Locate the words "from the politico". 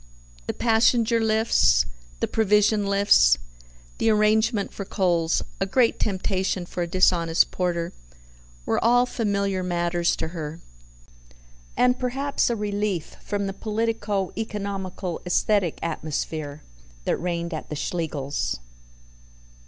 13.21-14.31